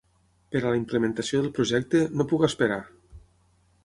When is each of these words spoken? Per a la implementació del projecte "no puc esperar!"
Per 0.53 0.59
a 0.61 0.69
la 0.75 0.77
implementació 0.77 1.41
del 1.43 1.53
projecte 1.57 2.01
"no 2.21 2.27
puc 2.33 2.47
esperar!" 2.49 2.79